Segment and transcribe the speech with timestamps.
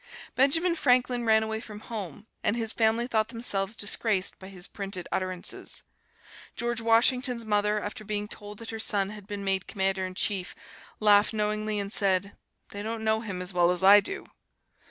[0.35, 5.07] Benjamin Franklin ran away from home, and his family thought themselves disgraced by his printed
[5.11, 5.83] utterances.
[6.55, 10.55] George Washington's mother, after being told that her son had been made Commander in Chief,
[10.99, 12.35] laughed knowingly and said,
[12.69, 14.25] "They don't know him as well as I do!"